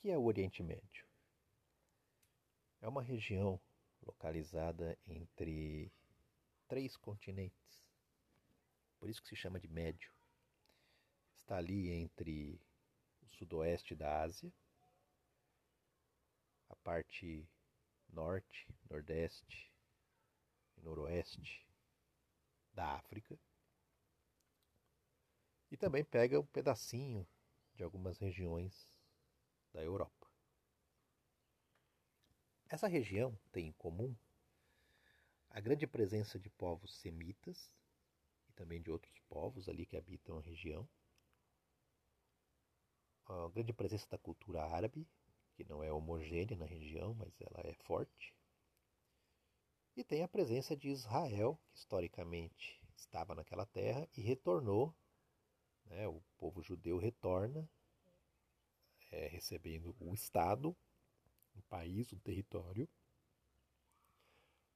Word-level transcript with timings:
que 0.00 0.10
é 0.10 0.16
o 0.16 0.24
Oriente 0.24 0.62
Médio? 0.62 1.04
É 2.80 2.88
uma 2.88 3.02
região 3.02 3.60
localizada 4.02 4.98
entre 5.06 5.92
três 6.66 6.96
continentes. 6.96 7.84
Por 8.98 9.10
isso 9.10 9.22
que 9.22 9.28
se 9.28 9.36
chama 9.36 9.60
de 9.60 9.68
Médio. 9.68 10.10
Está 11.34 11.58
ali 11.58 11.90
entre 11.90 12.58
o 13.22 13.28
sudoeste 13.28 13.94
da 13.94 14.22
Ásia, 14.22 14.50
a 16.70 16.76
parte 16.76 17.46
norte, 18.08 18.74
nordeste 18.88 19.70
e 20.78 20.80
noroeste 20.80 21.68
da 22.72 22.94
África. 22.94 23.38
E 25.70 25.76
também 25.76 26.02
pega 26.02 26.40
um 26.40 26.46
pedacinho 26.46 27.28
de 27.74 27.82
algumas 27.82 28.16
regiões 28.16 28.88
da 29.72 29.82
Europa. 29.82 30.28
Essa 32.68 32.86
região 32.86 33.36
tem 33.50 33.66
em 33.68 33.72
comum 33.72 34.14
a 35.50 35.60
grande 35.60 35.86
presença 35.86 36.38
de 36.38 36.48
povos 36.50 36.94
semitas 36.96 37.74
e 38.48 38.52
também 38.52 38.80
de 38.80 38.90
outros 38.90 39.18
povos 39.28 39.68
ali 39.68 39.84
que 39.84 39.96
habitam 39.96 40.38
a 40.38 40.42
região, 40.42 40.88
a 43.26 43.48
grande 43.48 43.72
presença 43.72 44.08
da 44.08 44.18
cultura 44.18 44.62
árabe, 44.64 45.06
que 45.54 45.64
não 45.64 45.82
é 45.82 45.92
homogênea 45.92 46.56
na 46.56 46.66
região, 46.66 47.14
mas 47.14 47.32
ela 47.40 47.60
é 47.66 47.74
forte, 47.74 48.34
e 49.96 50.04
tem 50.04 50.22
a 50.22 50.28
presença 50.28 50.76
de 50.76 50.88
Israel, 50.88 51.60
que 51.66 51.76
historicamente 51.76 52.80
estava 52.96 53.34
naquela 53.34 53.66
terra 53.66 54.08
e 54.16 54.20
retornou, 54.20 54.94
né, 55.84 56.06
o 56.06 56.22
povo 56.38 56.62
judeu 56.62 56.96
retorna 56.96 57.68
é, 59.10 59.28
recebendo 59.28 59.94
um 60.00 60.14
Estado, 60.14 60.76
um 61.54 61.60
país, 61.62 62.12
um 62.12 62.18
território, 62.18 62.88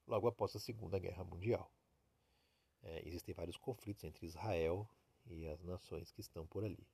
logo 0.07 0.27
após 0.27 0.55
a 0.55 0.59
Segunda 0.59 0.99
Guerra 0.99 1.23
Mundial. 1.23 1.71
É, 2.83 3.07
existem 3.07 3.33
vários 3.33 3.57
conflitos 3.57 4.03
entre 4.03 4.25
Israel 4.25 4.87
e 5.25 5.47
as 5.47 5.61
nações 5.63 6.11
que 6.11 6.21
estão 6.21 6.45
por 6.45 6.63
ali. 6.63 6.87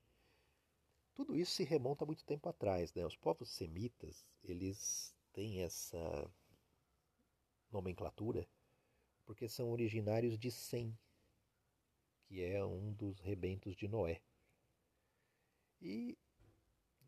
Tudo 1.14 1.36
isso 1.36 1.52
se 1.52 1.64
remonta 1.64 2.06
muito 2.06 2.24
tempo 2.24 2.48
atrás. 2.48 2.94
Né? 2.94 3.06
Os 3.06 3.18
povos 3.18 3.50
semitas 3.52 4.26
eles 4.44 5.14
têm 5.34 5.62
essa 5.62 6.32
nomenclatura 7.70 8.48
porque 9.26 9.48
são 9.48 9.72
originários 9.72 10.38
de 10.38 10.52
Sem, 10.52 10.98
que 12.26 12.44
é 12.44 12.64
um 12.66 12.92
dos 12.94 13.20
rebentos 13.20 13.76
de 13.76 13.88
Noé. 13.88 14.22
E 15.82 16.18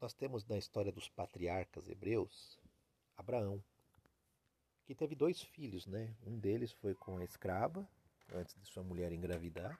nós 0.04 0.14
temos 0.14 0.46
na 0.46 0.58
história 0.58 0.92
dos 0.92 1.08
patriarcas 1.08 1.88
hebreus 1.88 2.59
Abraão, 3.16 3.64
que 4.84 4.94
teve 4.94 5.16
dois 5.16 5.42
filhos, 5.42 5.88
né? 5.88 6.14
Um 6.28 6.38
deles 6.38 6.73
foi 6.73 6.94
com 6.94 7.20
a 7.20 7.23
escrava, 7.23 7.88
antes 8.34 8.54
de 8.60 8.66
sua 8.66 8.84
mulher 8.84 9.14
engravidar, 9.14 9.80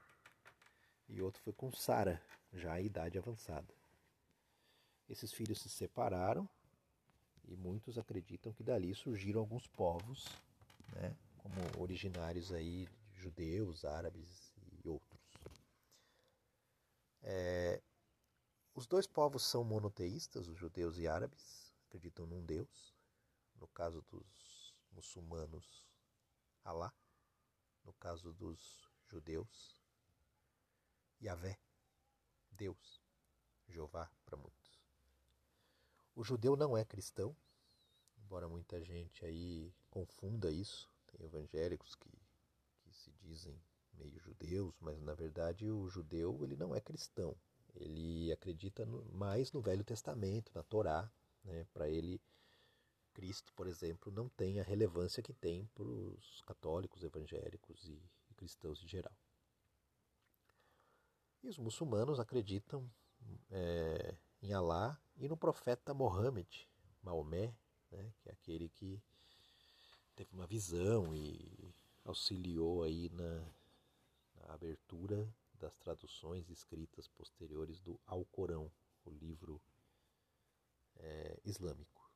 e 1.10 1.22
outro 1.22 1.42
foi 1.42 1.52
com 1.52 1.70
Sara, 1.74 2.24
já 2.54 2.80
em 2.80 2.86
idade 2.86 3.18
avançada. 3.18 3.68
Esses 5.10 5.34
filhos 5.34 5.60
se 5.60 5.68
separaram 5.68 6.48
e 7.44 7.58
muitos 7.58 7.98
acreditam 7.98 8.54
que 8.54 8.64
dali 8.64 8.96
surgiram 8.96 9.42
alguns 9.42 9.68
povos, 9.68 10.26
né? 10.94 11.14
Como 11.40 11.84
originários 11.84 12.54
aí 12.54 12.88
judeus, 13.12 13.84
árabes 13.84 14.54
e 14.86 14.88
outros. 14.88 15.20
É, 17.24 17.82
os 18.74 18.88
dois 18.88 19.06
povos 19.08 19.44
são 19.44 19.64
monoteístas, 19.64 20.48
os 20.48 20.58
judeus 20.58 20.98
e 20.98 21.08
árabes, 21.08 21.74
acreditam 21.88 22.26
num 22.26 22.44
Deus. 22.44 22.94
No 23.56 23.68
caso 23.68 24.02
dos 24.10 24.76
muçulmanos, 24.92 25.88
Alá. 26.64 26.94
No 27.84 27.92
caso 27.94 28.34
dos 28.34 28.90
judeus, 29.06 29.78
Yahvé, 31.22 31.60
Deus, 32.50 33.02
Jeová 33.68 34.10
para 34.26 34.38
muitos. 34.38 34.82
O 36.16 36.24
judeu 36.24 36.56
não 36.56 36.78
é 36.78 36.86
cristão, 36.86 37.36
embora 38.18 38.48
muita 38.48 38.82
gente 38.82 39.26
aí 39.26 39.74
confunda 39.90 40.50
isso. 40.50 40.90
Tem 41.08 41.26
evangélicos 41.26 41.96
que, 41.96 42.10
que 42.80 42.94
se 42.94 43.12
dizem 43.20 43.62
meio 43.94 44.18
judeus, 44.20 44.74
mas 44.80 45.02
na 45.02 45.14
verdade 45.14 45.70
o 45.70 45.90
judeu 45.90 46.44
ele 46.44 46.56
não 46.56 46.74
é 46.74 46.80
cristão. 46.80 47.36
Ele 47.76 48.32
acredita 48.32 48.86
no, 48.86 49.04
mais 49.14 49.52
no 49.52 49.62
Velho 49.62 49.84
Testamento, 49.84 50.52
na 50.54 50.64
Torá. 50.64 51.12
Né? 51.44 51.66
Para 51.74 51.90
ele, 51.90 52.22
Cristo, 53.14 53.54
por 53.54 53.68
exemplo, 53.68 54.12
não 54.12 54.30
tem 54.30 54.60
a 54.60 54.64
relevância 54.64 55.24
que 55.24 55.34
tem 55.34 55.66
para 55.74 55.84
os 55.84 56.42
católicos, 56.42 57.04
evangélicos 57.04 57.88
e, 57.88 58.02
e 58.30 58.34
cristãos 58.36 58.84
em 58.84 58.88
geral. 58.88 59.14
E 61.42 61.50
os 61.50 61.58
muçulmanos 61.58 62.20
acreditam 62.20 62.90
é, 63.52 64.16
em 64.42 64.54
Alá 64.54 65.00
e 65.18 65.28
no 65.28 65.38
profeta 65.38 65.94
Mohammed, 65.94 66.70
Maomé, 67.02 67.54
né, 67.92 68.14
que 68.20 68.30
é 68.30 68.32
aquele 68.32 68.70
que 68.70 69.02
teve 70.16 70.34
uma 70.34 70.48
visão 70.48 71.14
e 71.14 71.74
auxiliou 72.06 72.84
aí 72.84 73.10
na, 73.10 73.40
na 74.36 74.54
abertura 74.54 75.34
das 75.64 75.78
traduções 75.78 76.50
escritas 76.50 77.08
posteriores 77.08 77.80
do 77.80 77.98
Alcorão, 78.06 78.70
o 79.06 79.10
livro 79.10 79.62
é, 80.98 81.40
islâmico. 81.46 82.12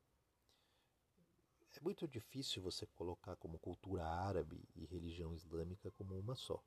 É 1.72 1.80
muito 1.80 2.06
difícil 2.09 2.62
você 2.62 2.86
colocar 2.88 3.38
como 3.38 3.57
cultura 3.57 4.06
árabe 4.06 4.68
e 4.75 4.86
religião 4.86 5.34
islâmica 5.34 5.90
como 5.91 6.19
uma 6.19 6.36
só, 6.36 6.62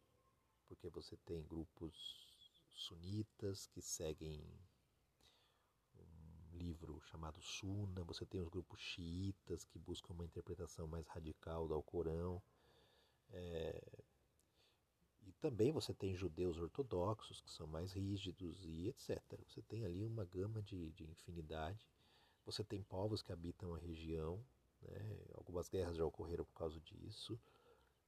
porque 0.66 0.88
você 0.88 1.19
tem 1.19 1.46
grupos 1.46 1.94
sunitas 2.70 3.66
que 3.66 3.82
seguem 3.82 4.42
um 5.96 6.56
livro 6.56 6.98
chamado 7.02 7.42
Sunna, 7.42 8.02
você 8.04 8.24
tem 8.24 8.40
os 8.40 8.48
grupos 8.48 8.80
xiitas 8.80 9.64
que 9.64 9.78
buscam 9.78 10.14
uma 10.14 10.24
interpretação 10.24 10.86
mais 10.86 11.06
radical 11.08 11.69
do 11.69 11.74
Alcorão. 11.74 12.42
É, 13.32 14.02
e 15.30 15.32
também 15.41 15.70
você 15.70 15.94
tem 15.94 16.16
judeus 16.16 16.58
ortodoxos, 16.58 17.41
que 17.41 17.50
são 17.52 17.64
mais 17.64 17.92
rígidos 17.92 18.64
e 18.64 18.88
etc. 18.88 19.22
Você 19.46 19.62
tem 19.62 19.84
ali 19.84 20.04
uma 20.04 20.24
gama 20.24 20.60
de, 20.60 20.91
de 20.91 21.04
infinidade. 21.04 21.88
Você 22.44 22.64
tem 22.64 22.82
povos 22.82 23.22
que 23.22 23.32
habitam 23.32 23.72
a 23.72 23.78
região, 23.78 24.44
né? 24.82 25.19
algumas 25.34 25.69
guerras 25.69 25.96
já 25.96 26.04
ocorreram 26.04 26.44
por 26.44 26.54
causa 26.54 26.80
disso. 26.80 27.38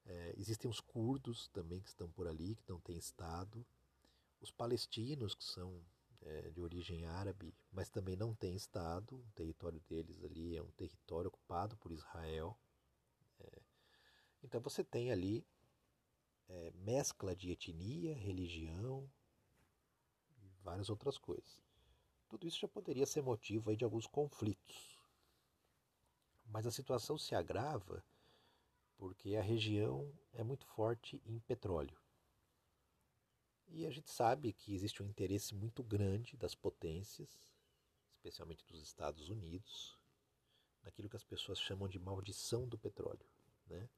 É, 0.04 0.34
existem 0.36 0.68
os 0.68 0.80
curdos 0.80 1.46
também 1.50 1.80
que 1.80 1.88
estão 1.88 2.10
por 2.10 2.26
ali, 2.26 2.56
que 2.56 2.68
não 2.68 2.80
têm 2.80 2.96
Estado. 2.96 3.64
Os 4.40 4.50
palestinos, 4.50 5.32
que 5.32 5.44
são 5.44 5.80
é, 6.22 6.50
de 6.50 6.60
origem 6.60 7.06
árabe, 7.06 7.54
mas 7.70 7.88
também 7.88 8.16
não 8.16 8.34
têm 8.34 8.56
Estado. 8.56 9.14
O 9.14 9.32
território 9.32 9.80
deles 9.88 10.24
ali 10.24 10.56
é 10.56 10.62
um 10.62 10.72
território 10.72 11.28
ocupado 11.28 11.76
por 11.76 11.92
Israel. 11.92 12.58
É, 13.38 13.62
então 14.42 14.60
você 14.60 14.82
tem 14.82 15.12
ali 15.12 15.46
é, 16.52 16.70
mescla 16.72 17.34
de 17.34 17.50
etnia, 17.50 18.14
religião 18.14 19.10
e 20.36 20.48
várias 20.62 20.90
outras 20.90 21.16
coisas. 21.16 21.62
Tudo 22.28 22.46
isso 22.46 22.60
já 22.60 22.68
poderia 22.68 23.06
ser 23.06 23.22
motivo 23.22 23.74
de 23.74 23.84
alguns 23.84 24.06
conflitos. 24.06 24.98
Mas 26.44 26.66
a 26.66 26.70
situação 26.70 27.16
se 27.16 27.34
agrava 27.34 28.04
porque 28.98 29.34
a 29.34 29.42
região 29.42 30.12
é 30.32 30.44
muito 30.44 30.66
forte 30.66 31.20
em 31.24 31.40
petróleo. 31.40 31.98
E 33.68 33.86
a 33.86 33.90
gente 33.90 34.10
sabe 34.10 34.52
que 34.52 34.74
existe 34.74 35.02
um 35.02 35.06
interesse 35.06 35.54
muito 35.54 35.82
grande 35.82 36.36
das 36.36 36.54
potências, 36.54 37.50
especialmente 38.10 38.66
dos 38.66 38.82
Estados 38.82 39.30
Unidos, 39.30 39.98
naquilo 40.82 41.08
que 41.08 41.16
as 41.16 41.24
pessoas 41.24 41.58
chamam 41.58 41.88
de 41.88 41.98
maldição 41.98 42.68
do 42.68 42.76
petróleo. 42.76 43.26
Né? 43.66 43.88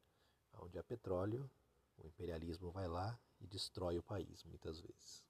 Onde 0.55 0.78
há 0.78 0.84
petróleo, 0.84 1.50
o 1.99 2.06
imperialismo 2.06 2.70
vai 2.70 2.88
lá 2.88 3.19
e 3.41 3.46
destrói 3.46 3.99
o 3.99 4.02
país, 4.02 4.43
muitas 4.44 4.81
vezes. 4.81 5.25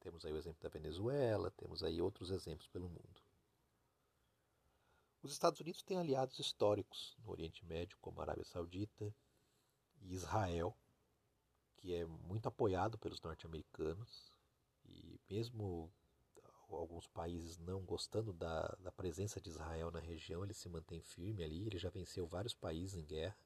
Temos 0.00 0.24
aí 0.24 0.32
o 0.32 0.36
exemplo 0.36 0.62
da 0.62 0.68
Venezuela, 0.68 1.50
temos 1.50 1.82
aí 1.82 2.00
outros 2.00 2.30
exemplos 2.30 2.68
pelo 2.68 2.88
mundo. 2.88 3.22
Os 5.22 5.32
Estados 5.32 5.60
Unidos 5.60 5.82
têm 5.82 5.98
aliados 5.98 6.38
históricos 6.38 7.16
no 7.18 7.30
Oriente 7.30 7.64
Médio, 7.64 7.98
como 8.00 8.20
a 8.20 8.24
Arábia 8.24 8.44
Saudita 8.44 9.12
e 10.00 10.14
Israel, 10.14 10.76
que 11.76 11.94
é 11.94 12.06
muito 12.06 12.46
apoiado 12.46 12.96
pelos 12.98 13.20
norte-americanos, 13.20 14.32
e 14.84 15.20
mesmo 15.28 15.92
alguns 16.70 17.06
países 17.08 17.58
não 17.58 17.84
gostando 17.84 18.32
da, 18.32 18.66
da 18.80 18.90
presença 18.90 19.40
de 19.40 19.48
Israel 19.48 19.90
na 19.90 20.00
região, 20.00 20.44
ele 20.44 20.54
se 20.54 20.68
mantém 20.68 21.00
firme 21.00 21.42
ali, 21.42 21.66
ele 21.66 21.78
já 21.78 21.90
venceu 21.90 22.26
vários 22.26 22.54
países 22.54 22.96
em 22.96 23.04
guerra. 23.04 23.38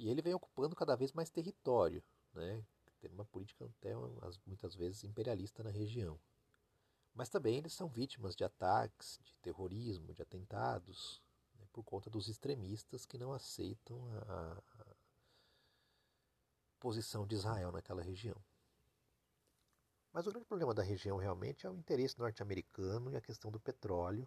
E 0.00 0.08
ele 0.08 0.22
vem 0.22 0.32
ocupando 0.32 0.74
cada 0.74 0.96
vez 0.96 1.12
mais 1.12 1.28
território, 1.28 2.02
né? 2.32 2.64
tendo 3.00 3.12
uma 3.12 3.24
política 3.26 3.66
até 3.66 3.94
muitas 4.46 4.74
vezes 4.74 5.04
imperialista 5.04 5.62
na 5.62 5.68
região. 5.68 6.18
Mas 7.14 7.28
também 7.28 7.58
eles 7.58 7.74
são 7.74 7.86
vítimas 7.86 8.34
de 8.34 8.42
ataques, 8.42 9.20
de 9.22 9.34
terrorismo, 9.42 10.14
de 10.14 10.22
atentados, 10.22 11.20
né, 11.54 11.66
por 11.70 11.84
conta 11.84 12.08
dos 12.08 12.28
extremistas 12.28 13.04
que 13.04 13.18
não 13.18 13.34
aceitam 13.34 13.98
a, 14.26 14.62
a 14.78 14.86
posição 16.78 17.26
de 17.26 17.34
Israel 17.34 17.70
naquela 17.70 18.02
região. 18.02 18.42
Mas 20.14 20.26
o 20.26 20.30
grande 20.30 20.46
problema 20.46 20.72
da 20.72 20.82
região 20.82 21.18
realmente 21.18 21.66
é 21.66 21.70
o 21.70 21.76
interesse 21.76 22.18
norte-americano 22.18 23.12
e 23.12 23.16
a 23.16 23.20
questão 23.20 23.50
do 23.50 23.60
petróleo. 23.60 24.26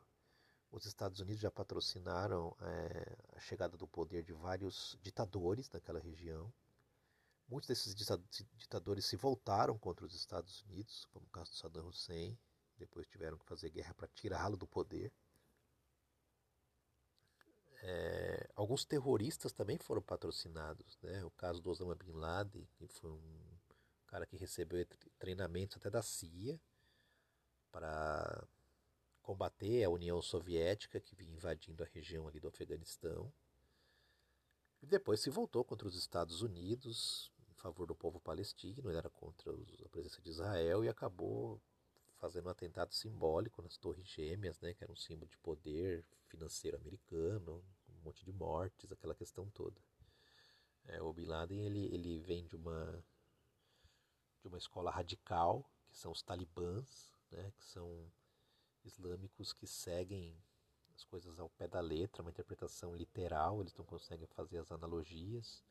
Os 0.74 0.88
Estados 0.88 1.20
Unidos 1.20 1.40
já 1.40 1.52
patrocinaram 1.52 2.58
é, 2.60 3.18
a 3.36 3.40
chegada 3.40 3.78
do 3.78 3.88
poder 3.88 4.24
de 4.24 4.34
vários 4.34 4.98
ditadores 5.04 5.70
naquela 5.70 6.00
região. 6.00 6.52
Muitos 7.48 7.68
desses 7.68 7.94
ditadores 7.94 9.06
se 9.06 9.16
voltaram 9.16 9.78
contra 9.78 10.04
os 10.04 10.16
Estados 10.16 10.64
Unidos, 10.64 11.06
como 11.14 11.28
o 11.28 11.30
caso 11.30 11.52
do 11.52 11.58
Saddam 11.58 11.88
Hussein. 11.88 12.36
Depois 12.76 13.06
tiveram 13.06 13.38
que 13.38 13.46
fazer 13.46 13.70
guerra 13.70 13.94
para 13.94 14.08
tirá-lo 14.08 14.58
do 14.58 14.66
poder. 14.66 15.14
É, 17.84 18.50
alguns 18.56 18.84
terroristas 18.84 19.54
também 19.54 19.78
foram 19.78 20.02
patrocinados. 20.02 20.98
Né? 21.04 21.24
O 21.24 21.30
caso 21.30 21.62
do 21.62 21.70
Osama 21.70 21.94
Bin 21.94 22.14
Laden, 22.14 22.68
que 22.74 22.88
foi 22.88 23.12
um 23.12 23.60
cara 24.08 24.26
que 24.26 24.38
recebeu 24.38 24.84
treinamentos 25.20 25.78
até 25.78 25.92
da 25.92 26.02
CIA 26.02 26.60
para 27.72 28.48
combater 29.24 29.84
a 29.84 29.90
União 29.90 30.22
Soviética 30.22 31.00
que 31.00 31.16
vinha 31.16 31.34
invadindo 31.34 31.82
a 31.82 31.88
região 31.88 32.28
ali 32.28 32.40
do 32.40 32.48
Afeganistão. 32.50 33.34
E 34.82 34.86
depois 34.86 35.22
se 35.22 35.30
voltou 35.30 35.64
contra 35.64 35.88
os 35.88 35.96
Estados 35.96 36.42
Unidos 36.42 37.32
em 37.50 37.54
favor 37.56 37.88
do 37.88 37.96
povo 37.96 38.20
palestino, 38.20 38.90
era 38.90 39.10
contra 39.10 39.52
a 39.52 39.90
presença 39.90 40.22
de 40.22 40.30
Israel 40.30 40.84
e 40.84 40.90
acabou 40.90 41.60
fazendo 42.18 42.48
um 42.48 42.52
atentado 42.52 42.94
simbólico 42.94 43.62
nas 43.62 43.78
Torres 43.78 44.06
Gêmeas, 44.08 44.60
né, 44.60 44.74
que 44.74 44.84
era 44.84 44.92
um 44.92 44.96
símbolo 44.96 45.30
de 45.30 45.38
poder 45.38 46.06
financeiro 46.28 46.78
americano, 46.78 47.64
um 47.90 48.04
monte 48.04 48.26
de 48.26 48.34
mortes, 48.34 48.92
aquela 48.92 49.16
questão 49.16 49.50
toda. 49.52 49.82
É, 50.86 51.02
o 51.02 51.14
Bin 51.14 51.26
Laden 51.26 51.66
ele, 51.66 51.86
ele 51.94 52.20
vem 52.20 52.46
de 52.46 52.56
uma 52.56 53.04
de 54.42 54.50
uma 54.50 54.58
escola 54.58 54.92
radical, 54.92 55.66
que 55.90 55.98
são 55.98 56.12
os 56.12 56.22
talibãs, 56.22 57.14
né, 57.32 57.54
que 57.56 57.64
são 57.64 58.12
islâmicos 58.86 59.54
que 59.54 59.68
seguem 59.68 60.36
as 60.96 61.04
coisas 61.04 61.40
ao 61.40 61.50
pé 61.50 61.68
da 61.68 61.80
letra, 61.80 62.22
uma 62.22 62.32
interpretação 62.32 62.96
literal, 62.96 63.62
eles 63.62 63.76
não 63.76 63.86
conseguem 63.86 64.28
fazer 64.28 64.60
as 64.60 64.72
analogias. 64.72 65.64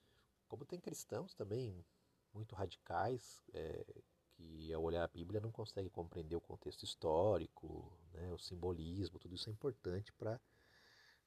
Como 0.49 0.65
tem 0.65 0.81
cristãos 0.81 1.35
também 1.35 1.85
muito 2.33 2.55
radicais, 2.55 3.43
é, 3.53 3.85
que 4.33 4.73
ao 4.73 4.83
olhar 4.83 5.05
a 5.05 5.09
Bíblia 5.09 5.41
não 5.41 5.53
conseguem 5.53 5.91
compreender 5.91 6.37
o 6.37 6.41
contexto 6.41 6.83
histórico, 6.83 7.93
né, 8.13 8.33
o 8.33 8.39
simbolismo, 8.39 9.19
tudo 9.19 9.35
isso 9.35 9.49
é 9.49 9.53
importante 9.53 10.13
para 10.13 10.41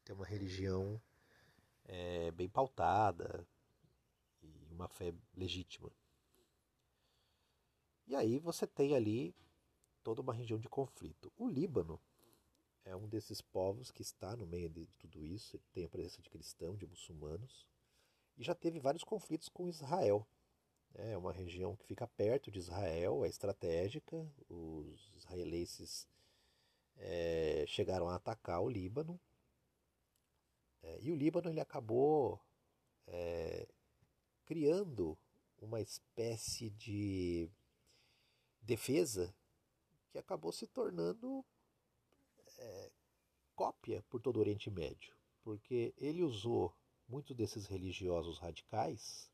ter 0.04 0.14
uma 0.14 0.26
religião 0.26 1.02
é, 1.86 2.32
bem 2.32 2.50
pautada 2.50 3.48
e 4.42 4.68
uma 4.72 4.88
fé 4.88 5.14
legítima. 5.34 5.92
E 8.08 8.16
aí 8.16 8.38
você 8.38 8.68
tem 8.68 8.96
ali 8.96 9.36
toda 10.06 10.22
uma 10.22 10.36
região 10.36 10.60
de 10.60 10.70
conflito. 10.70 11.34
O 11.36 11.48
Líbano 11.48 12.00
é 12.86 12.96
um 12.96 13.10
desses 13.10 13.42
povos 13.42 13.90
que 13.90 14.04
está 14.04 14.36
no 14.36 14.46
meio 14.46 14.70
de 14.70 14.86
tudo 15.00 15.26
isso, 15.26 15.60
tem 15.74 15.84
a 15.84 15.90
presença 15.90 16.22
de 16.22 16.30
cristãos, 16.30 16.78
de 16.78 16.86
muçulmanos, 16.86 17.66
e 18.38 18.44
já 18.44 18.54
teve 18.54 18.80
vários 18.80 19.04
conflitos 19.04 19.50
com 19.50 19.68
Israel. 19.68 20.28
É 20.94 21.18
uma 21.18 21.34
região 21.34 21.76
que 21.76 21.88
fica 21.88 22.06
perto 22.06 22.52
de 22.52 22.60
Israel, 22.60 23.26
é 23.26 23.28
estratégica. 23.28 24.32
Os 24.48 25.12
israelenses 25.16 26.08
é, 26.98 27.66
chegaram 27.68 28.08
a 28.08 28.16
atacar 28.16 28.62
o 28.62 28.70
Líbano. 28.70 29.20
É, 30.84 31.00
e 31.02 31.12
o 31.12 31.16
Líbano 31.16 31.50
ele 31.50 31.60
acabou 31.60 32.40
é, 33.08 33.68
criando 34.46 35.18
uma 35.60 35.82
espécie 35.82 36.70
de 36.70 37.50
defesa 38.62 39.36
que 40.16 40.20
acabou 40.20 40.54
se 40.54 40.66
tornando 40.66 41.46
é, 42.58 42.92
cópia 43.54 44.02
por 44.10 44.22
todo 44.22 44.38
o 44.38 44.40
Oriente 44.40 44.72
Médio, 44.72 45.14
porque 45.44 45.94
ele 45.98 46.24
usou 46.24 46.74
muitos 47.06 47.36
desses 47.36 47.66
religiosos 47.66 48.40
radicais 48.40 49.30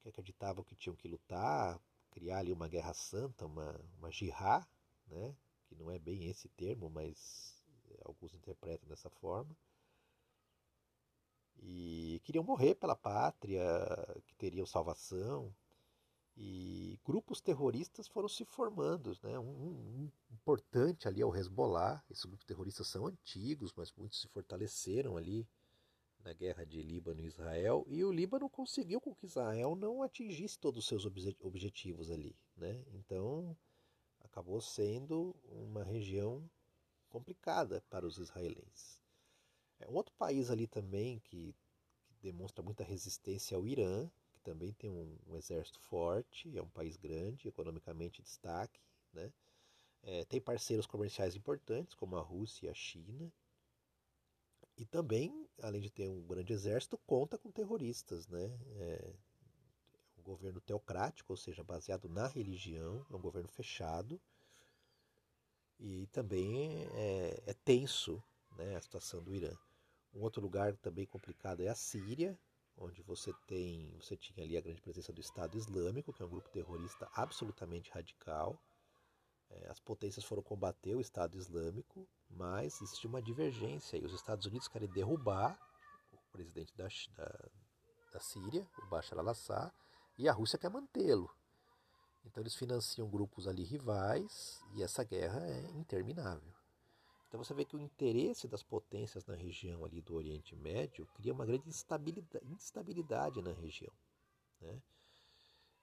que 0.00 0.08
acreditavam 0.08 0.64
que 0.64 0.74
tinham 0.74 0.96
que 0.96 1.06
lutar, 1.06 1.80
criar 2.10 2.38
ali 2.38 2.52
uma 2.52 2.66
guerra 2.66 2.92
santa, 2.92 3.46
uma, 3.46 3.80
uma 3.96 4.10
jihad, 4.10 4.66
né? 5.06 5.36
que 5.68 5.76
não 5.76 5.88
é 5.88 5.96
bem 5.96 6.26
esse 6.26 6.48
termo, 6.48 6.90
mas 6.90 7.64
alguns 8.04 8.34
interpretam 8.34 8.88
dessa 8.88 9.08
forma. 9.08 9.56
E 11.56 12.20
queriam 12.24 12.42
morrer 12.42 12.74
pela 12.74 12.96
pátria, 12.96 13.62
que 14.26 14.34
teriam 14.34 14.66
salvação. 14.66 15.54
E 16.40 17.00
grupos 17.04 17.40
terroristas 17.40 18.06
foram 18.06 18.28
se 18.28 18.44
formando. 18.44 19.18
Né? 19.24 19.36
Um, 19.40 19.42
um, 19.42 20.10
importante 20.30 21.08
ali 21.08 21.20
é 21.20 21.26
o 21.26 21.34
Hezbollah. 21.34 22.04
Esses 22.08 22.24
grupos 22.24 22.46
terroristas 22.46 22.86
são 22.86 23.08
antigos, 23.08 23.72
mas 23.76 23.92
muitos 23.92 24.20
se 24.20 24.28
fortaleceram 24.28 25.16
ali 25.16 25.48
na 26.20 26.32
guerra 26.32 26.64
de 26.64 26.80
Líbano 26.80 27.20
e 27.20 27.26
Israel. 27.26 27.84
E 27.88 28.04
o 28.04 28.12
Líbano 28.12 28.48
conseguiu 28.48 29.00
com 29.00 29.12
que 29.12 29.26
Israel 29.26 29.74
não 29.74 30.00
atingisse 30.00 30.56
todos 30.56 30.84
os 30.84 30.86
seus 30.86 31.04
objetivos 31.40 32.08
ali. 32.08 32.36
Né? 32.56 32.84
Então 32.92 33.56
acabou 34.20 34.60
sendo 34.60 35.34
uma 35.44 35.82
região 35.82 36.48
complicada 37.08 37.82
para 37.90 38.06
os 38.06 38.16
israelenses. 38.18 39.02
É, 39.80 39.88
um 39.88 39.94
outro 39.94 40.14
país 40.14 40.50
ali 40.50 40.68
também 40.68 41.18
que, 41.18 41.52
que 42.06 42.14
demonstra 42.22 42.62
muita 42.62 42.84
resistência 42.84 43.56
é 43.56 43.58
o 43.58 43.66
Irã, 43.66 44.08
também 44.48 44.72
tem 44.72 44.88
um, 44.88 45.18
um 45.26 45.36
exército 45.36 45.78
forte, 45.78 46.56
é 46.56 46.62
um 46.62 46.70
país 46.70 46.96
grande, 46.96 47.48
economicamente 47.48 48.22
destaque, 48.22 48.80
né? 49.12 49.30
É, 50.02 50.24
tem 50.24 50.40
parceiros 50.40 50.86
comerciais 50.86 51.36
importantes, 51.36 51.94
como 51.94 52.16
a 52.16 52.22
Rússia 52.22 52.64
e 52.64 52.70
a 52.70 52.74
China. 52.74 53.30
E 54.74 54.86
também, 54.86 55.46
além 55.60 55.82
de 55.82 55.90
ter 55.90 56.08
um 56.08 56.22
grande 56.22 56.54
exército, 56.54 56.96
conta 57.06 57.36
com 57.36 57.50
terroristas, 57.50 58.26
né? 58.26 58.58
É 58.76 59.12
um 60.16 60.22
governo 60.22 60.62
teocrático, 60.62 61.34
ou 61.34 61.36
seja, 61.36 61.62
baseado 61.62 62.08
na 62.08 62.26
religião, 62.26 63.04
é 63.10 63.16
um 63.16 63.20
governo 63.20 63.50
fechado. 63.50 64.18
E 65.78 66.06
também 66.06 66.86
é, 66.94 67.42
é 67.44 67.52
tenso 67.52 68.22
né, 68.56 68.76
a 68.76 68.80
situação 68.80 69.22
do 69.22 69.34
Irã. 69.34 69.54
Um 70.14 70.22
outro 70.22 70.40
lugar 70.40 70.74
também 70.78 71.04
complicado 71.04 71.60
é 71.60 71.68
a 71.68 71.74
Síria, 71.74 72.38
onde 72.80 73.02
você 73.02 73.32
tem, 73.46 73.96
você 74.00 74.16
tinha 74.16 74.44
ali 74.44 74.56
a 74.56 74.60
grande 74.60 74.80
presença 74.80 75.12
do 75.12 75.20
Estado 75.20 75.56
Islâmico, 75.56 76.12
que 76.12 76.22
é 76.22 76.26
um 76.26 76.28
grupo 76.28 76.48
terrorista 76.50 77.08
absolutamente 77.12 77.90
radical. 77.90 78.60
É, 79.50 79.68
as 79.68 79.80
potências 79.80 80.24
foram 80.24 80.42
combater 80.42 80.94
o 80.94 81.00
Estado 81.00 81.36
Islâmico, 81.36 82.08
mas 82.30 82.80
existe 82.80 83.06
uma 83.06 83.22
divergência 83.22 83.96
e 83.96 84.04
os 84.04 84.12
Estados 84.12 84.46
Unidos 84.46 84.68
querem 84.68 84.88
derrubar 84.88 85.58
o 86.12 86.18
presidente 86.30 86.76
da, 86.76 86.88
da, 87.16 87.48
da 88.12 88.20
Síria, 88.20 88.68
o 88.82 88.86
Bashar 88.86 89.18
al-Assad, 89.18 89.72
e 90.16 90.28
a 90.28 90.32
Rússia 90.32 90.58
quer 90.58 90.70
mantê-lo. 90.70 91.30
Então 92.24 92.42
eles 92.42 92.54
financiam 92.54 93.08
grupos 93.08 93.46
ali 93.46 93.64
rivais 93.64 94.60
e 94.74 94.82
essa 94.82 95.02
guerra 95.02 95.40
é 95.46 95.70
interminável. 95.70 96.57
Então 97.28 97.44
você 97.44 97.52
vê 97.52 97.64
que 97.64 97.76
o 97.76 97.80
interesse 97.80 98.48
das 98.48 98.62
potências 98.62 99.26
na 99.26 99.34
região 99.34 99.84
ali 99.84 100.00
do 100.00 100.14
Oriente 100.14 100.56
Médio 100.56 101.06
cria 101.14 101.32
uma 101.32 101.44
grande 101.44 101.68
instabilidade, 101.68 102.44
instabilidade 102.50 103.42
na 103.42 103.52
região. 103.52 103.92
Né? 104.60 104.80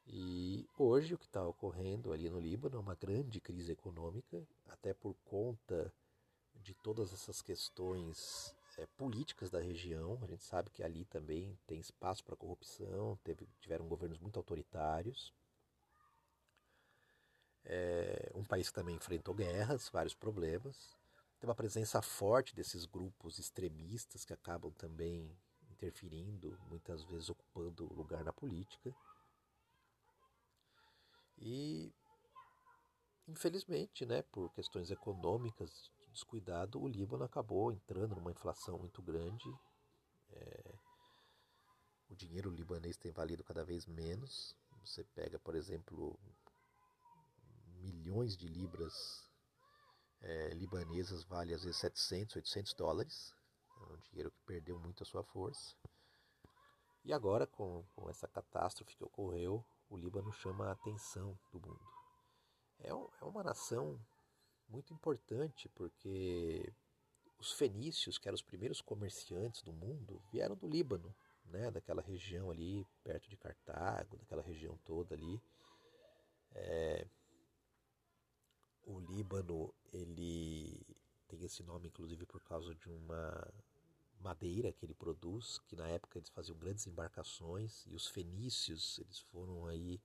E 0.07 0.67
hoje 0.77 1.13
o 1.13 1.17
que 1.17 1.25
está 1.25 1.45
ocorrendo 1.47 2.11
ali 2.11 2.29
no 2.29 2.39
Líbano 2.39 2.77
é 2.77 2.79
uma 2.79 2.95
grande 2.95 3.39
crise 3.39 3.71
econômica, 3.71 4.43
até 4.67 4.93
por 4.93 5.15
conta 5.23 5.93
de 6.55 6.73
todas 6.73 7.13
essas 7.13 7.41
questões 7.41 8.55
é, 8.77 8.87
políticas 8.97 9.51
da 9.51 9.59
região. 9.59 10.17
A 10.23 10.27
gente 10.27 10.43
sabe 10.43 10.71
que 10.71 10.83
ali 10.83 11.05
também 11.05 11.57
tem 11.67 11.79
espaço 11.79 12.23
para 12.23 12.35
corrupção, 12.35 13.19
teve, 13.23 13.47
tiveram 13.59 13.87
governos 13.87 14.19
muito 14.19 14.37
autoritários. 14.37 15.31
É 17.63 18.31
um 18.35 18.43
país 18.43 18.69
que 18.69 18.75
também 18.75 18.95
enfrentou 18.95 19.33
guerras, 19.33 19.89
vários 19.89 20.13
problemas. 20.13 20.95
Tem 21.45 21.49
uma 21.51 21.53
presença 21.53 22.01
forte 22.01 22.55
desses 22.55 22.87
grupos 22.87 23.37
extremistas 23.37 24.25
que 24.25 24.33
acabam 24.33 24.71
também 24.71 25.31
interferindo, 25.69 26.57
muitas 26.67 27.03
vezes 27.03 27.29
ocupando 27.29 27.85
lugar 27.93 28.23
na 28.23 28.33
política. 28.33 28.91
E 31.37 31.93
infelizmente, 33.27 34.07
né, 34.07 34.23
por 34.23 34.51
questões 34.53 34.89
econômicas 34.89 35.91
de 35.99 36.07
descuidado, 36.07 36.81
o 36.81 36.87
Líbano 36.87 37.25
acabou 37.25 37.71
entrando 37.71 38.15
numa 38.15 38.31
inflação 38.31 38.79
muito 38.79 38.99
grande. 39.03 39.47
É, 40.31 40.73
o 42.09 42.15
dinheiro 42.15 42.49
libanês 42.49 42.97
tem 42.97 43.11
valido 43.11 43.43
cada 43.43 43.63
vez 43.63 43.85
menos. 43.85 44.55
Você 44.83 45.03
pega, 45.13 45.37
por 45.37 45.53
exemplo, 45.53 46.19
milhões 47.83 48.35
de 48.35 48.47
libras 48.47 49.29
é, 50.21 50.49
libanesas 50.49 51.23
vale 51.23 51.53
às 51.53 51.63
vezes 51.63 51.79
700, 51.79 52.35
800 52.37 52.73
dólares. 52.73 53.33
É 53.77 53.93
um 53.93 53.97
dinheiro 53.97 54.31
que 54.31 54.39
perdeu 54.45 54.79
muito 54.79 55.03
a 55.03 55.05
sua 55.05 55.23
força. 55.23 55.75
E 57.03 57.13
agora, 57.13 57.45
com, 57.45 57.85
com 57.95 58.09
essa 58.09 58.27
catástrofe 58.27 58.95
que 58.95 59.03
ocorreu, 59.03 59.63
o 59.89 59.97
Líbano 59.97 60.31
chama 60.31 60.67
a 60.67 60.71
atenção 60.71 61.37
do 61.51 61.59
mundo. 61.59 61.79
É, 62.79 62.89
é 62.89 63.25
uma 63.25 63.43
nação 63.43 63.99
muito 64.67 64.93
importante 64.93 65.69
porque 65.69 66.73
os 67.37 67.51
fenícios, 67.53 68.17
que 68.17 68.27
eram 68.27 68.35
os 68.35 68.41
primeiros 68.41 68.81
comerciantes 68.81 69.61
do 69.61 69.71
mundo, 69.71 70.21
vieram 70.31 70.55
do 70.55 70.67
Líbano, 70.67 71.15
né, 71.45 71.69
daquela 71.69 72.01
região 72.01 72.49
ali 72.49 72.85
perto 73.03 73.29
de 73.29 73.37
Cartago, 73.37 74.17
daquela 74.17 74.41
região 74.41 74.77
toda 74.83 75.13
ali. 75.13 75.39
É, 76.53 77.07
Líbano 79.15 79.73
ele 79.93 80.85
tem 81.27 81.41
esse 81.43 81.63
nome 81.63 81.87
inclusive 81.87 82.25
por 82.25 82.41
causa 82.43 82.75
de 82.75 82.89
uma 82.89 83.53
madeira 84.19 84.73
que 84.73 84.85
ele 84.85 84.93
produz, 84.93 85.59
que 85.67 85.75
na 85.75 85.87
época 85.87 86.17
eles 86.17 86.29
faziam 86.29 86.57
grandes 86.57 86.85
embarcações 86.85 87.85
e 87.87 87.95
os 87.95 88.07
fenícios 88.07 88.99
eles 88.99 89.19
foram 89.19 89.65
aí 89.67 90.01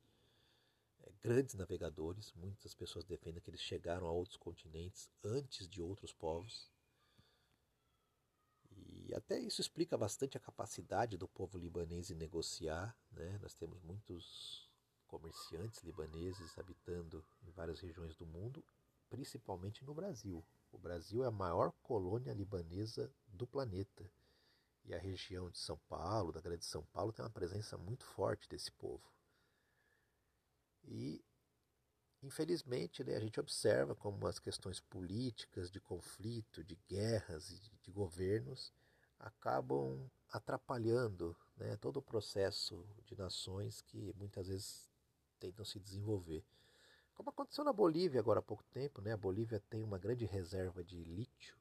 é, 1.00 1.12
grandes 1.20 1.54
navegadores. 1.54 2.32
Muitas 2.34 2.72
pessoas 2.72 3.04
defendem 3.04 3.42
que 3.42 3.50
eles 3.50 3.60
chegaram 3.60 4.06
a 4.06 4.12
outros 4.12 4.36
continentes 4.36 5.10
antes 5.24 5.68
de 5.68 5.82
outros 5.82 6.12
povos. 6.12 6.70
E 8.70 9.12
até 9.14 9.40
isso 9.40 9.60
explica 9.60 9.98
bastante 9.98 10.36
a 10.36 10.40
capacidade 10.40 11.16
do 11.16 11.26
povo 11.26 11.58
libanês 11.58 12.10
em 12.10 12.14
negociar. 12.14 12.96
Né? 13.10 13.38
Nós 13.42 13.54
temos 13.54 13.80
muitos 13.82 14.70
comerciantes 15.08 15.82
libaneses 15.82 16.56
habitando 16.56 17.24
em 17.42 17.50
várias 17.50 17.80
regiões 17.80 18.14
do 18.14 18.24
mundo, 18.24 18.62
principalmente 19.10 19.84
no 19.84 19.92
Brasil. 19.92 20.42
O 20.72 20.78
Brasil 20.78 21.24
é 21.24 21.26
a 21.26 21.32
maior 21.32 21.72
colônia 21.82 22.32
libanesa 22.32 23.12
do 23.26 23.46
planeta. 23.46 24.10
E 24.84 24.94
a 24.94 24.98
região 24.98 25.50
de 25.50 25.58
São 25.58 25.78
Paulo, 25.88 26.32
da 26.32 26.40
Grande 26.40 26.64
São 26.64 26.84
Paulo, 26.86 27.12
tem 27.12 27.24
uma 27.24 27.30
presença 27.30 27.76
muito 27.76 28.04
forte 28.04 28.48
desse 28.48 28.72
povo. 28.72 29.12
E, 30.84 31.22
infelizmente, 32.22 33.04
né, 33.04 33.16
a 33.16 33.20
gente 33.20 33.38
observa 33.38 33.94
como 33.94 34.26
as 34.26 34.38
questões 34.38 34.80
políticas, 34.80 35.70
de 35.70 35.80
conflito, 35.80 36.64
de 36.64 36.76
guerras 36.88 37.50
e 37.50 37.58
de, 37.82 37.90
governos 37.90 38.72
acabam 39.18 40.08
atrapalhando 40.30 41.36
né, 41.56 41.76
todo 41.76 41.98
o 41.98 42.02
processo 42.02 42.86
de 43.04 43.16
nações 43.16 43.82
que 43.82 44.14
muitas 44.16 44.46
vezes 44.46 44.88
tentam 45.38 45.64
se 45.64 45.78
desenvolver. 45.80 46.44
Como 47.20 47.28
aconteceu 47.28 47.62
na 47.62 47.72
Bolívia 47.74 48.18
agora 48.18 48.38
há 48.38 48.42
pouco 48.42 48.64
tempo, 48.72 49.02
né? 49.02 49.12
A 49.12 49.16
Bolívia 49.18 49.60
tem 49.68 49.82
uma 49.82 49.98
grande 49.98 50.24
reserva 50.24 50.82
de 50.82 51.04
lítio. 51.04 51.54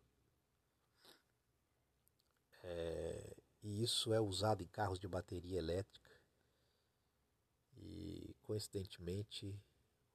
É, 2.64 3.36
e 3.62 3.84
isso 3.84 4.14
é 4.14 4.22
usado 4.22 4.64
em 4.64 4.68
carros 4.68 4.98
de 4.98 5.06
bateria 5.06 5.60
elétrica. 5.60 6.10
E 7.76 8.34
coincidentemente 8.44 9.62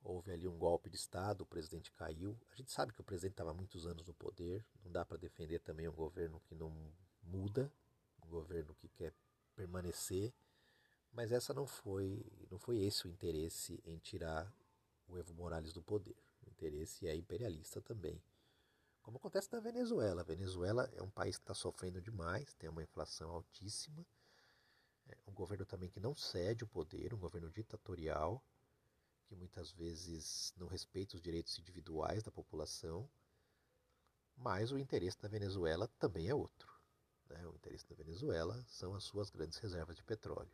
houve 0.03 0.33
ali 0.33 0.49
um 0.49 0.57
golpe 0.57 0.89
de 0.89 0.97
Estado, 0.97 1.43
o 1.43 1.47
presidente 1.47 1.93
caiu. 1.93 2.41
A 2.51 2.57
gente 2.57 2.73
sabe 2.73 2.95
que 2.95 3.03
o 3.03 3.05
presidente 3.05 3.33
estava 3.33 3.53
muitos 3.53 3.87
anos 3.87 4.07
no 4.07 4.15
poder, 4.15 4.65
não 4.83 4.91
dá 4.91 5.05
para 5.05 5.19
defender 5.19 5.59
também 5.59 5.87
um 5.87 5.93
governo 5.93 6.41
que 6.41 6.55
não 6.55 6.75
muda, 7.23 7.71
um 8.25 8.31
governo 8.31 8.75
que 8.77 8.89
quer 8.89 9.13
permanecer. 9.55 10.33
Mas 11.13 11.31
essa 11.33 11.53
não 11.53 11.67
foi, 11.67 12.25
não 12.51 12.59
foi 12.59 12.79
esse 12.79 13.07
o 13.07 13.11
interesse 13.11 13.79
em 13.85 13.99
tirar 13.99 14.51
o 15.15 15.19
Evo 15.19 15.35
Morales 15.35 15.73
do 15.73 15.83
poder. 15.83 16.17
O 16.45 16.51
interesse 16.51 17.07
é 17.07 17.15
imperialista 17.15 17.81
também. 17.81 18.21
Como 19.03 19.17
acontece 19.17 19.53
na 19.53 19.61
Venezuela. 19.61 20.23
A 20.23 20.25
Venezuela 20.25 20.91
é 20.95 21.03
um 21.03 21.11
país 21.11 21.37
que 21.37 21.43
está 21.43 21.55
sofrendo 21.55 22.01
demais, 22.01 22.53
tem 22.55 22.69
uma 22.69 22.83
inflação 22.83 23.31
altíssima, 23.31 24.05
é 25.07 25.17
um 25.27 25.35
governo 25.35 25.65
também 25.67 25.91
que 25.91 26.01
não 26.01 26.15
cede 26.15 26.65
o 26.65 26.67
poder, 26.67 27.13
um 27.13 27.19
governo 27.19 27.51
ditatorial, 27.51 28.43
que 29.27 29.37
muitas 29.37 29.71
vezes 29.73 30.53
não 30.57 30.67
respeita 30.67 31.17
os 31.17 31.23
direitos 31.23 31.59
individuais 31.59 32.23
da 32.23 32.31
população, 32.31 33.09
mas 34.37 34.73
o 34.73 34.79
interesse 34.79 35.21
da 35.21 35.29
Venezuela 35.29 35.87
também 35.99 36.29
é 36.29 36.35
outro. 36.35 36.73
Né? 37.29 37.47
O 37.47 37.55
interesse 37.55 37.87
da 37.87 37.95
Venezuela 37.95 38.65
são 38.69 38.95
as 38.95 39.05
suas 39.05 39.31
grandes 39.31 39.59
reservas 39.59 39.97
de 39.97 40.03
petróleo. 40.03 40.51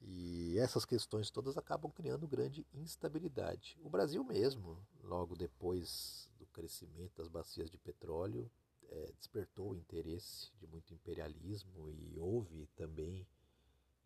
E 0.00 0.56
essas 0.58 0.84
questões 0.84 1.30
todas 1.30 1.58
acabam 1.58 1.90
criando 1.90 2.28
grande 2.28 2.66
instabilidade. 2.72 3.78
O 3.82 3.90
Brasil 3.90 4.22
mesmo, 4.24 4.80
logo 5.02 5.34
depois 5.34 6.30
do 6.38 6.46
crescimento 6.46 7.16
das 7.16 7.28
bacias 7.28 7.70
de 7.70 7.78
petróleo, 7.78 8.50
é, 8.90 9.12
despertou 9.18 9.70
o 9.70 9.76
interesse 9.76 10.50
de 10.58 10.66
muito 10.66 10.94
imperialismo 10.94 11.90
e 11.90 12.18
houve 12.18 12.66
também 12.76 13.26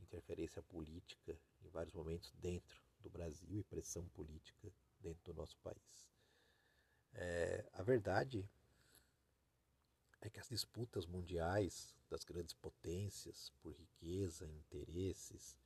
interferência 0.00 0.62
política 0.62 1.38
em 1.62 1.68
vários 1.68 1.94
momentos 1.94 2.32
dentro 2.40 2.82
do 3.00 3.10
Brasil 3.10 3.58
e 3.58 3.64
pressão 3.64 4.06
política 4.08 4.72
dentro 5.00 5.32
do 5.32 5.34
nosso 5.34 5.56
país. 5.58 6.10
É, 7.14 7.64
a 7.72 7.82
verdade 7.82 8.48
é 10.20 10.30
que 10.30 10.40
as 10.40 10.48
disputas 10.48 11.06
mundiais 11.06 11.94
das 12.08 12.24
grandes 12.24 12.54
potências 12.54 13.50
por 13.60 13.72
riqueza, 13.72 14.46
interesses, 14.46 15.56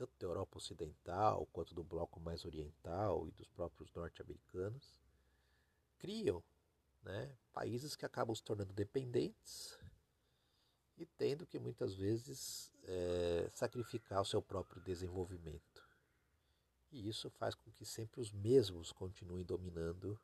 tanto 0.00 0.18
da 0.18 0.26
Europa 0.26 0.56
Ocidental 0.56 1.46
quanto 1.52 1.74
do 1.74 1.84
bloco 1.84 2.18
mais 2.20 2.46
oriental 2.46 3.28
e 3.28 3.30
dos 3.32 3.48
próprios 3.48 3.92
norte-americanos, 3.92 4.98
criam 5.98 6.42
né, 7.02 7.36
países 7.52 7.94
que 7.94 8.06
acabam 8.06 8.34
se 8.34 8.42
tornando 8.42 8.72
dependentes 8.72 9.78
e 10.96 11.04
tendo 11.04 11.46
que 11.46 11.58
muitas 11.58 11.94
vezes 11.94 12.72
é, 12.84 13.50
sacrificar 13.52 14.22
o 14.22 14.24
seu 14.24 14.40
próprio 14.40 14.80
desenvolvimento. 14.82 15.86
E 16.90 17.06
isso 17.06 17.28
faz 17.28 17.54
com 17.54 17.70
que 17.70 17.84
sempre 17.84 18.22
os 18.22 18.32
mesmos 18.32 18.92
continuem 18.92 19.44
dominando 19.44 20.18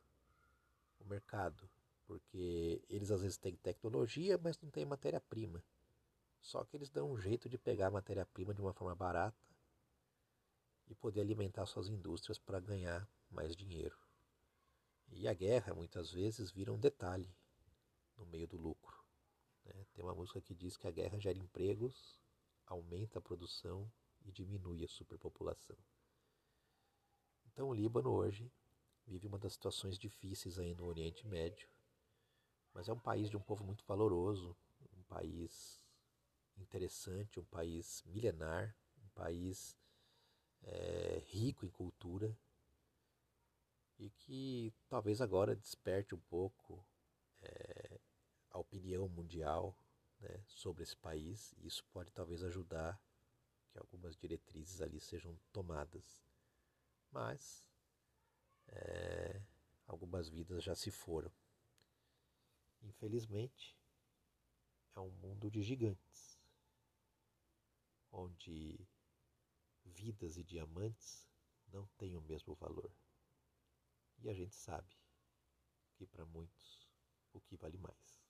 o 0.99 1.05
mercado, 1.05 1.69
porque 2.07 2.81
eles 2.89 3.11
às 3.11 3.21
vezes 3.21 3.37
têm 3.37 3.55
tecnologia, 3.55 4.39
mas 4.39 4.59
não 4.59 4.71
têm 4.71 4.85
matéria-prima. 4.85 5.63
Só 6.41 6.63
que 6.63 6.75
eles 6.75 6.89
dão 6.89 7.11
um 7.11 7.17
jeito 7.17 7.47
de 7.47 7.59
pegar 7.59 7.87
a 7.87 7.91
matéria-prima 7.91 8.53
de 8.53 8.61
uma 8.61 8.73
forma 8.73 8.95
barata 8.95 9.56
e 10.87 10.95
poder 10.95 11.21
alimentar 11.21 11.65
suas 11.65 11.87
indústrias 11.87 12.39
para 12.39 12.59
ganhar 12.59 13.07
mais 13.29 13.55
dinheiro. 13.55 13.97
E 15.09 15.27
a 15.27 15.33
guerra 15.33 15.73
muitas 15.73 16.11
vezes 16.11 16.51
vira 16.51 16.71
um 16.71 16.79
detalhe 16.79 17.33
no 18.17 18.25
meio 18.25 18.47
do 18.47 18.57
lucro. 18.57 19.03
Né? 19.65 19.85
Tem 19.93 20.03
uma 20.03 20.15
música 20.15 20.41
que 20.41 20.53
diz 20.53 20.77
que 20.77 20.87
a 20.87 20.91
guerra 20.91 21.19
gera 21.19 21.37
empregos, 21.37 22.19
aumenta 22.65 23.19
a 23.19 23.21
produção 23.21 23.91
e 24.25 24.31
diminui 24.31 24.83
a 24.83 24.87
superpopulação. 24.87 25.77
Então 27.45 27.69
o 27.69 27.73
Líbano 27.73 28.11
hoje 28.11 28.51
vive 29.05 29.27
uma 29.27 29.39
das 29.39 29.53
situações 29.53 29.97
difíceis 29.97 30.59
aí 30.59 30.75
no 30.75 30.85
Oriente 30.85 31.25
Médio, 31.25 31.69
mas 32.73 32.89
é 32.89 32.93
um 32.93 32.99
país 32.99 33.29
de 33.29 33.37
um 33.37 33.41
povo 33.41 33.63
muito 33.63 33.85
valoroso, 33.85 34.55
um 34.95 35.01
país 35.03 35.83
interessante, 36.57 37.39
um 37.39 37.45
país 37.45 38.03
milenar, 38.05 38.75
um 39.03 39.07
país 39.09 39.77
é, 40.67 41.23
rico 41.27 41.65
em 41.65 41.69
cultura 41.69 42.37
e 43.97 44.09
que 44.09 44.73
talvez 44.87 45.21
agora 45.21 45.55
desperte 45.55 46.13
um 46.13 46.19
pouco 46.19 46.85
é, 47.41 47.99
a 48.51 48.59
opinião 48.59 49.07
mundial 49.07 49.75
né, 50.19 50.43
sobre 50.47 50.83
esse 50.83 50.95
país 50.95 51.53
e 51.57 51.67
isso 51.67 51.83
pode 51.91 52.11
talvez 52.11 52.43
ajudar 52.43 53.01
que 53.69 53.77
algumas 53.77 54.15
diretrizes 54.15 54.81
ali 54.81 54.99
sejam 54.99 55.37
tomadas. 55.51 56.21
Mas 57.11 57.67
é, 58.67 59.41
algumas 59.87 60.27
vidas 60.27 60.63
já 60.63 60.75
se 60.75 60.91
foram. 60.91 61.31
Infelizmente, 62.83 63.75
é 64.95 64.99
um 64.99 65.09
mundo 65.09 65.49
de 65.49 65.61
gigantes, 65.61 66.39
onde 68.11 68.87
vidas 69.87 70.37
e 70.37 70.43
diamantes 70.43 71.27
não 71.71 71.87
têm 71.97 72.15
o 72.15 72.21
mesmo 72.21 72.55
valor. 72.55 72.91
E 74.19 74.29
a 74.29 74.33
gente 74.33 74.55
sabe 74.55 74.95
que 75.95 76.05
para 76.05 76.25
muitos 76.25 76.87
o 77.33 77.41
que 77.41 77.55
vale 77.55 77.77
mais. 77.77 78.21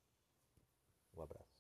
Um 1.14 1.22
abraço. 1.22 1.57